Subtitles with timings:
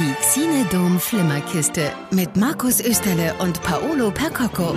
[0.00, 4.74] Die Xinedom Flimmerkiste mit Markus Österle und Paolo Percocco.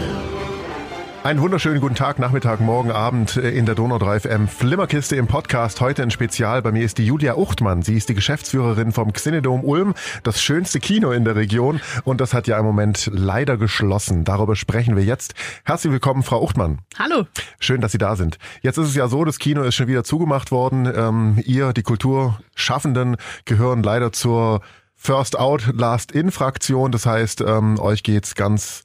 [1.23, 5.79] Einen wunderschönen guten Tag, Nachmittag, Morgen, Abend in der Donau 3 FM Flimmerkiste im Podcast.
[5.79, 6.61] Heute ein Spezial.
[6.61, 7.83] Bei mir ist die Julia Uchtmann.
[7.83, 11.79] Sie ist die Geschäftsführerin vom Xenedom Ulm, das schönste Kino in der Region.
[12.03, 14.25] Und das hat ja im Moment leider geschlossen.
[14.25, 15.35] Darüber sprechen wir jetzt.
[15.63, 16.79] Herzlich willkommen, Frau Uchtmann.
[16.99, 17.27] Hallo.
[17.61, 18.39] Schön, dass Sie da sind.
[18.61, 20.91] Jetzt ist es ja so, das Kino ist schon wieder zugemacht worden.
[20.93, 23.15] Ähm, ihr, die Kulturschaffenden,
[23.45, 24.59] gehören leider zur
[25.05, 26.93] First Out, Last In Fraktion.
[26.93, 28.83] Das heißt, ähm, euch geht's ganz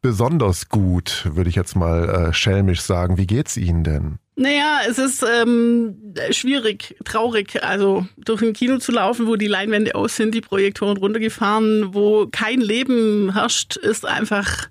[0.00, 3.18] besonders gut, würde ich jetzt mal äh, schelmisch sagen.
[3.18, 4.18] Wie geht's Ihnen denn?
[4.34, 9.94] Naja, es ist ähm, schwierig, traurig, also durch ein Kino zu laufen, wo die Leinwände
[9.94, 14.68] aus sind, die Projektoren runtergefahren, wo kein Leben herrscht, ist einfach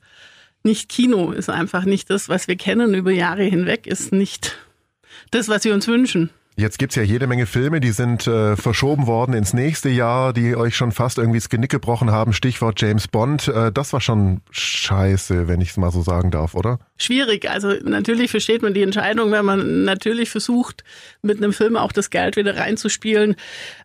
[0.63, 4.57] nicht Kino, ist einfach nicht das, was wir kennen über Jahre hinweg, ist nicht
[5.29, 6.31] das, was wir uns wünschen.
[6.59, 10.55] Jetzt gibt's ja jede Menge Filme, die sind äh, verschoben worden ins nächste Jahr, die
[10.55, 12.33] euch schon fast irgendwie das Genick gebrochen haben.
[12.33, 13.47] Stichwort James Bond.
[13.47, 16.79] Äh, das war schon scheiße, wenn ich es mal so sagen darf, oder?
[16.97, 17.47] Schwierig.
[17.47, 20.83] Also natürlich versteht man die Entscheidung, wenn man natürlich versucht,
[21.21, 23.35] mit einem Film auch das Geld wieder reinzuspielen,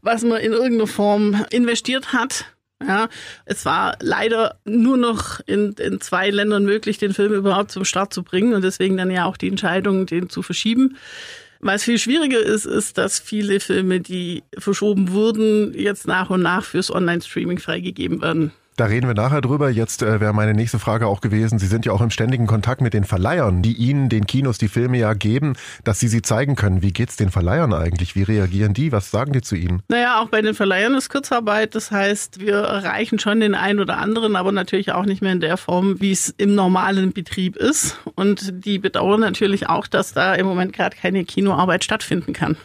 [0.01, 2.47] was man in irgendeiner Form investiert hat.
[2.83, 3.11] Ja,
[3.45, 8.15] es war leider nur noch in, in zwei Ländern möglich, den Film überhaupt zum Start
[8.15, 10.97] zu bringen und deswegen dann ja auch die Entscheidung, den zu verschieben.
[11.65, 16.65] Was viel schwieriger ist, ist, dass viele Filme, die verschoben wurden, jetzt nach und nach
[16.65, 18.51] fürs Online-Streaming freigegeben werden.
[18.77, 19.69] Da reden wir nachher drüber.
[19.69, 21.59] Jetzt äh, wäre meine nächste Frage auch gewesen.
[21.59, 24.69] Sie sind ja auch im ständigen Kontakt mit den Verleihern, die Ihnen, den Kinos, die
[24.69, 26.81] Filme ja geben, dass Sie sie zeigen können.
[26.81, 28.17] Wie geht's den Verleihern eigentlich?
[28.17, 28.91] Wie reagieren die?
[28.91, 29.83] Was sagen die zu Ihnen?
[29.89, 31.75] Naja, auch bei den Verleihern ist Kurzarbeit.
[31.75, 35.41] Das heißt, wir erreichen schon den einen oder anderen, aber natürlich auch nicht mehr in
[35.41, 37.99] der Form, wie es im normalen Betrieb ist.
[38.15, 42.57] Und die bedauern natürlich auch, dass da im Moment gerade keine Kinoarbeit stattfinden kann.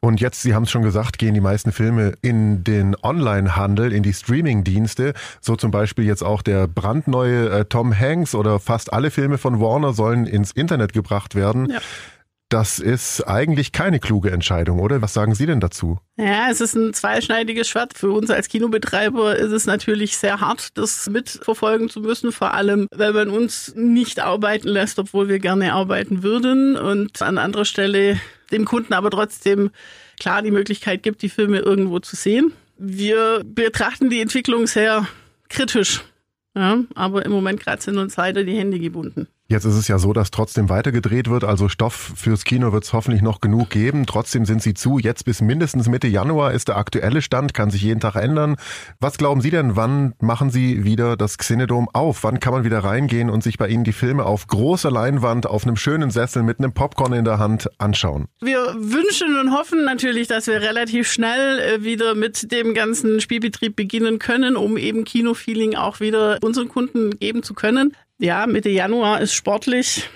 [0.00, 4.02] Und jetzt, Sie haben es schon gesagt, gehen die meisten Filme in den Online-Handel, in
[4.02, 5.14] die Streaming-Dienste.
[5.40, 9.60] So zum Beispiel jetzt auch der brandneue äh, Tom Hanks oder fast alle Filme von
[9.60, 11.70] Warner sollen ins Internet gebracht werden.
[11.70, 11.80] Ja.
[12.52, 15.00] Das ist eigentlich keine kluge Entscheidung, oder?
[15.00, 15.98] Was sagen Sie denn dazu?
[16.18, 17.96] Ja, es ist ein zweischneidiges Schwert.
[17.96, 22.88] Für uns als Kinobetreiber ist es natürlich sehr hart, das mitverfolgen zu müssen, vor allem,
[22.94, 28.20] weil man uns nicht arbeiten lässt, obwohl wir gerne arbeiten würden und an anderer Stelle
[28.50, 29.70] dem Kunden aber trotzdem
[30.20, 32.52] klar die Möglichkeit gibt, die Filme irgendwo zu sehen.
[32.76, 35.08] Wir betrachten die Entwicklung sehr
[35.48, 36.02] kritisch.
[36.54, 39.26] Ja, aber im Moment gerade sind uns leider die Hände gebunden.
[39.52, 42.94] Jetzt ist es ja so, dass trotzdem weitergedreht wird, also Stoff fürs Kino wird es
[42.94, 44.06] hoffentlich noch genug geben.
[44.06, 44.98] Trotzdem sind sie zu.
[44.98, 48.56] Jetzt bis mindestens Mitte Januar ist der aktuelle Stand, kann sich jeden Tag ändern.
[48.98, 52.24] Was glauben Sie denn, wann machen Sie wieder das Xenedom auf?
[52.24, 55.66] Wann kann man wieder reingehen und sich bei Ihnen die Filme auf großer Leinwand, auf
[55.66, 58.28] einem schönen Sessel mit einem Popcorn in der Hand anschauen?
[58.40, 63.76] Wir wünschen und hoffen natürlich, dass wir relativ schnell äh, wieder mit dem ganzen Spielbetrieb
[63.76, 67.92] beginnen können, um eben Kinofeeling auch wieder unseren Kunden geben zu können.
[68.22, 70.08] Ja, Mitte Januar ist sportlich.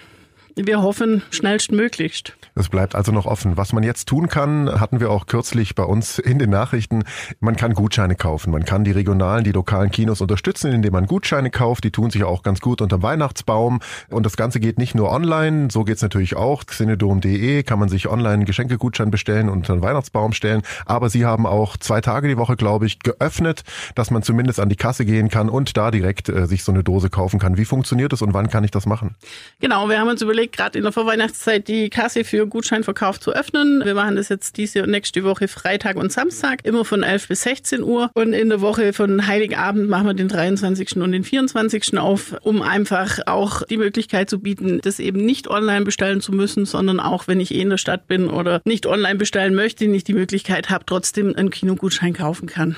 [0.54, 2.36] Wir hoffen schnellstmöglichst.
[2.58, 3.58] Es bleibt also noch offen.
[3.58, 7.04] Was man jetzt tun kann, hatten wir auch kürzlich bei uns in den Nachrichten.
[7.38, 8.50] Man kann Gutscheine kaufen.
[8.50, 11.84] Man kann die regionalen, die lokalen Kinos unterstützen, indem man Gutscheine kauft.
[11.84, 13.80] Die tun sich auch ganz gut unter Weihnachtsbaum.
[14.08, 15.68] Und das Ganze geht nicht nur online.
[15.70, 16.64] So geht's natürlich auch.
[16.64, 20.62] Xenedom.de kann man sich online Geschenkegutschein bestellen und unter den Weihnachtsbaum stellen.
[20.86, 23.64] Aber sie haben auch zwei Tage die Woche, glaube ich, geöffnet,
[23.94, 26.82] dass man zumindest an die Kasse gehen kann und da direkt äh, sich so eine
[26.82, 27.58] Dose kaufen kann.
[27.58, 29.14] Wie funktioniert das und wann kann ich das machen?
[29.60, 33.82] Genau, wir haben uns überlegt, gerade in der Vorweihnachtszeit die Kasse für Gutscheinverkauf zu öffnen.
[33.84, 37.42] Wir machen das jetzt diese und nächste Woche Freitag und Samstag, immer von 11 bis
[37.42, 38.10] 16 Uhr.
[38.14, 40.96] Und in der Woche von Heiligabend machen wir den 23.
[40.96, 41.98] und den 24.
[41.98, 46.66] auf, um einfach auch die Möglichkeit zu bieten, das eben nicht online bestellen zu müssen,
[46.66, 50.08] sondern auch, wenn ich eh in der Stadt bin oder nicht online bestellen möchte, nicht
[50.08, 52.76] die Möglichkeit habe, trotzdem einen Kinogutschein kaufen kann.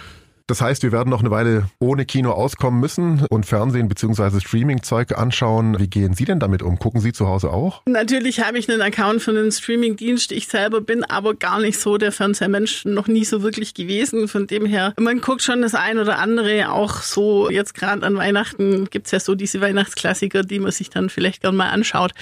[0.49, 4.41] Das heißt, wir werden noch eine Weile ohne Kino auskommen müssen und Fernsehen bzw.
[4.41, 5.79] Streaming-Zeug anschauen.
[5.79, 6.79] Wie gehen Sie denn damit um?
[6.79, 7.83] Gucken Sie zu Hause auch?
[7.85, 10.33] Natürlich habe ich einen Account für einen Streaming-Dienst.
[10.33, 14.27] Ich selber bin aber gar nicht so der Fernsehmensch, noch nie so wirklich gewesen.
[14.27, 18.17] Von dem her, man guckt schon das ein oder andere, auch so jetzt gerade an
[18.17, 22.15] Weihnachten gibt's ja so diese Weihnachtsklassiker, die man sich dann vielleicht gern mal anschaut.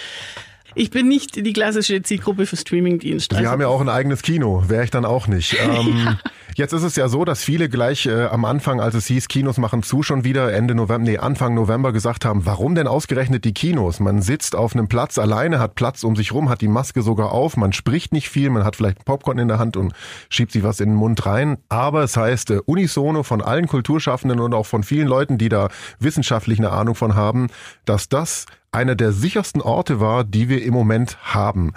[0.79, 3.33] Ich bin nicht die klassische Zielgruppe für Streamingdienst.
[3.33, 5.57] Sie also haben ja auch ein eigenes Kino, wäre ich dann auch nicht.
[5.67, 6.19] Ähm, ja.
[6.55, 9.59] Jetzt ist es ja so, dass viele gleich äh, am Anfang, als es hieß, Kinos
[9.59, 13.53] machen zu, schon wieder Ende November, nee, Anfang November gesagt haben, warum denn ausgerechnet die
[13.53, 14.01] Kinos?
[14.01, 17.33] Man sitzt auf einem Platz alleine, hat Platz um sich rum, hat die Maske sogar
[17.33, 19.93] auf, man spricht nicht viel, man hat vielleicht Popcorn in der Hand und
[20.29, 21.59] schiebt sich was in den Mund rein.
[21.69, 25.69] Aber es heißt äh, unisono von allen Kulturschaffenden und auch von vielen Leuten, die da
[25.99, 27.49] wissenschaftlich eine Ahnung von haben,
[27.87, 28.47] dass das
[28.77, 31.73] einer der sichersten Orte war, die wir im Moment haben.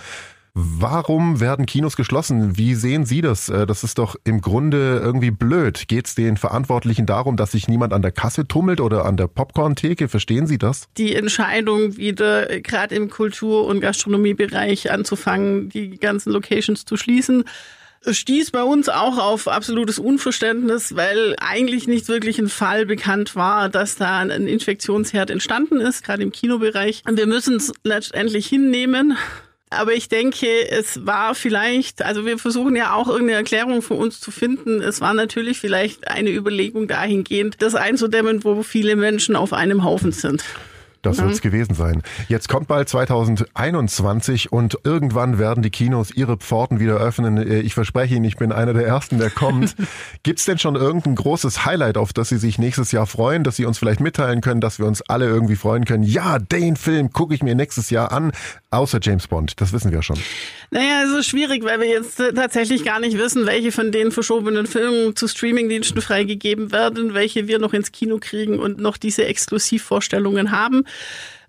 [0.53, 2.57] Warum werden Kinos geschlossen?
[2.57, 3.47] Wie sehen Sie das?
[3.47, 5.87] Äh, das ist doch im Grunde irgendwie blöd.
[5.87, 9.27] Geht es den Verantwortlichen darum, dass sich niemand an der Kasse tummelt oder an der
[9.27, 10.09] Popcorn-Theke?
[10.09, 10.89] Verstehen Sie das?
[10.97, 17.45] Die Entscheidung, wieder gerade im Kultur- und Gastronomiebereich anzufangen, die ganzen Locations zu schließen,
[18.07, 23.69] stieß bei uns auch auf absolutes Unverständnis, weil eigentlich nicht wirklich ein Fall bekannt war,
[23.69, 27.03] dass da ein Infektionsherd entstanden ist, gerade im Kinobereich.
[27.09, 29.17] Wir müssen es letztendlich hinnehmen.
[29.71, 34.19] Aber ich denke, es war vielleicht, also wir versuchen ja auch irgendeine Erklärung für uns
[34.19, 34.81] zu finden.
[34.81, 40.11] Es war natürlich vielleicht eine Überlegung dahingehend, das einzudämmen, wo viele Menschen auf einem Haufen
[40.11, 40.43] sind.
[41.01, 41.23] Das mhm.
[41.23, 42.01] wird es gewesen sein.
[42.27, 47.37] Jetzt kommt bald 2021 und irgendwann werden die Kinos ihre Pforten wieder öffnen.
[47.37, 49.75] Äh, ich verspreche Ihnen, ich bin einer der Ersten, der kommt.
[50.23, 53.55] Gibt es denn schon irgendein großes Highlight, auf das Sie sich nächstes Jahr freuen, dass
[53.55, 56.03] Sie uns vielleicht mitteilen können, dass wir uns alle irgendwie freuen können?
[56.03, 58.31] Ja, den Film gucke ich mir nächstes Jahr an,
[58.69, 59.61] außer James Bond.
[59.61, 60.19] Das wissen wir schon.
[60.71, 64.11] Naja, es ist schwierig, weil wir jetzt äh, tatsächlich gar nicht wissen, welche von den
[64.11, 69.25] verschobenen Filmen zu Streamingdiensten freigegeben werden, welche wir noch ins Kino kriegen und noch diese
[69.25, 70.83] Exklusivvorstellungen haben.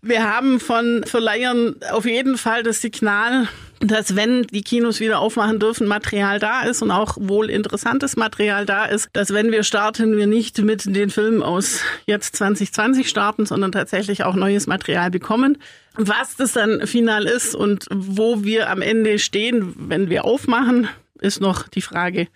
[0.00, 3.48] Wir haben von Verleihern auf jeden Fall das Signal,
[3.80, 8.66] dass wenn die Kinos wieder aufmachen dürfen, Material da ist und auch wohl interessantes Material
[8.66, 13.46] da ist, dass wenn wir starten, wir nicht mit den Filmen aus jetzt 2020 starten,
[13.46, 15.58] sondern tatsächlich auch neues Material bekommen.
[15.94, 20.88] Was das dann final ist und wo wir am Ende stehen, wenn wir aufmachen,
[21.20, 22.28] ist noch die Frage.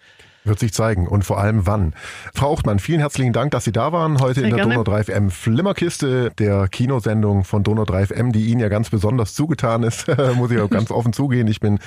[0.44, 1.94] Wird sich zeigen und vor allem wann.
[2.35, 4.75] Frau Uchtmann, vielen herzlichen Dank, dass Sie da waren heute Sehr in der gerne.
[4.75, 9.32] Donau 3 FM Flimmerkiste, der Kinosendung von Donau 3 FM, die Ihnen ja ganz besonders
[9.32, 10.06] zugetan ist,
[10.37, 11.49] muss ich auch ganz offen zugehen.
[11.49, 11.79] Ich bin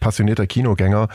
[0.00, 1.08] passionierter Kinogänger.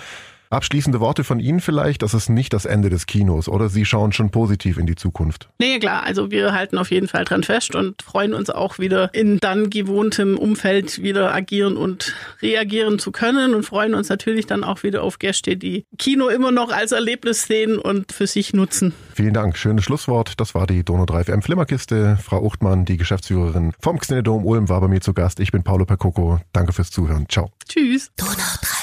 [0.51, 3.69] Abschließende Worte von Ihnen vielleicht, das ist nicht das Ende des Kinos, oder?
[3.69, 5.47] Sie schauen schon positiv in die Zukunft.
[5.59, 9.13] Nee, klar, also wir halten auf jeden Fall dran fest und freuen uns auch wieder
[9.13, 14.65] in dann gewohntem Umfeld wieder agieren und reagieren zu können und freuen uns natürlich dann
[14.65, 18.93] auch wieder auf Gäste, die Kino immer noch als Erlebnis sehen und für sich nutzen.
[19.15, 20.33] Vielen Dank, schönes Schlusswort.
[20.41, 22.19] Das war die Dono 3 FM Flimmerkiste.
[22.21, 25.39] Frau Uchtmann, die Geschäftsführerin vom Xenedom Ulm war bei mir zu Gast.
[25.39, 26.41] Ich bin Paolo Percoco.
[26.51, 27.27] Danke fürs Zuhören.
[27.29, 27.51] Ciao.
[27.69, 28.11] Tschüss.
[28.17, 28.80] Donau 3.